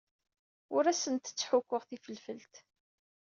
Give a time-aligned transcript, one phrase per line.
[0.75, 2.55] Ur asent-ttḥukkuɣ tifelfelt.